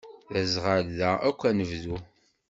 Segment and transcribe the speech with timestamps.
[0.33, 1.97] D aẓɣal da akk anebdu.